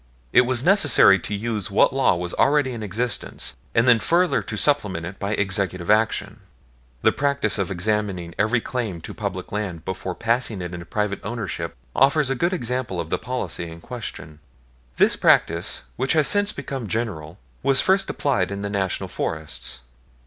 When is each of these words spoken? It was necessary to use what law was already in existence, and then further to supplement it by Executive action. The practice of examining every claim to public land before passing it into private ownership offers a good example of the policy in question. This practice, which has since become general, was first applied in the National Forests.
It 0.33 0.47
was 0.47 0.63
necessary 0.63 1.19
to 1.19 1.35
use 1.35 1.69
what 1.69 1.93
law 1.93 2.15
was 2.15 2.33
already 2.33 2.71
in 2.73 2.81
existence, 2.81 3.55
and 3.75 3.87
then 3.87 3.99
further 3.99 4.41
to 4.41 4.57
supplement 4.57 5.05
it 5.05 5.19
by 5.19 5.33
Executive 5.33 5.91
action. 5.91 6.39
The 7.03 7.11
practice 7.11 7.59
of 7.59 7.69
examining 7.69 8.33
every 8.35 8.61
claim 8.61 9.01
to 9.01 9.13
public 9.13 9.51
land 9.51 9.85
before 9.85 10.15
passing 10.15 10.59
it 10.63 10.73
into 10.73 10.87
private 10.87 11.19
ownership 11.23 11.75
offers 11.95 12.31
a 12.31 12.35
good 12.35 12.51
example 12.51 12.99
of 12.99 13.11
the 13.11 13.19
policy 13.19 13.69
in 13.69 13.79
question. 13.79 14.39
This 14.97 15.15
practice, 15.15 15.83
which 15.97 16.13
has 16.13 16.27
since 16.27 16.51
become 16.51 16.87
general, 16.87 17.37
was 17.61 17.79
first 17.79 18.09
applied 18.09 18.49
in 18.49 18.63
the 18.63 18.71
National 18.71 19.07
Forests. 19.07 19.81